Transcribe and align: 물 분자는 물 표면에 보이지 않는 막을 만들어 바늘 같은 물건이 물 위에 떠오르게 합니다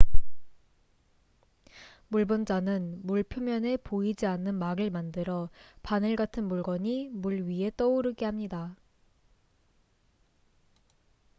물 2.07 2.25
분자는 2.25 3.01
물 3.03 3.21
표면에 3.21 3.77
보이지 3.77 4.25
않는 4.25 4.55
막을 4.55 4.89
만들어 4.89 5.49
바늘 5.83 6.15
같은 6.15 6.47
물건이 6.47 7.09
물 7.09 7.43
위에 7.47 7.69
떠오르게 7.77 8.25
합니다 8.25 8.75